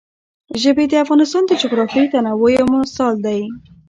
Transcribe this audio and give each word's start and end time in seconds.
ژبې 0.61 0.85
د 0.89 0.93
افغانستان 1.03 1.43
د 1.47 1.51
جغرافیوي 1.61 2.07
تنوع 2.13 2.49
یو 2.57 2.67
مثال 2.75 3.15
دی. 3.25 3.41